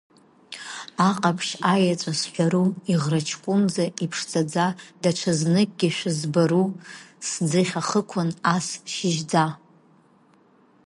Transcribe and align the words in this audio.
Аҟаԥшь, 1.09 1.51
аеҵәа 1.73 2.13
сҳәару, 2.19 2.67
иӷраҷкәынӡа, 2.91 3.85
иԥшӡаӡа, 4.03 4.67
даҽазныкгьы 5.01 5.89
шәызбару, 5.97 6.67
сӡыхь 7.27 7.75
ахықәан 7.81 8.29
ас 8.55 8.67
шьыжьӡа? 8.91 9.45